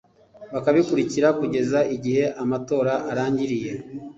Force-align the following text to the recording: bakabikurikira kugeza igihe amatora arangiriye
bakabikurikira 0.53 1.27
kugeza 1.39 1.79
igihe 1.95 2.23
amatora 2.43 2.93
arangiriye 3.11 3.71